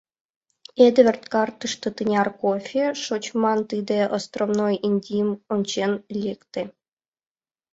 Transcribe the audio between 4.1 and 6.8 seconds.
островной Индийым ончен лекте.